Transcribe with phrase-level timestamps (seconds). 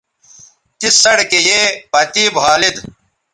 [0.79, 1.59] تس سڑکے یے
[1.91, 2.75] پتے بھالید